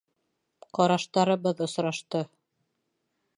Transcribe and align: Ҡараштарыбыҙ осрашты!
Ҡараштарыбыҙ 0.77 1.61
осрашты! 1.67 2.23